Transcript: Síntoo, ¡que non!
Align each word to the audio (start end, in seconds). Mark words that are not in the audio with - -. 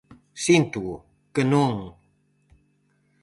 Síntoo, 0.45 0.93
¡que 1.33 1.43
non! 1.51 1.73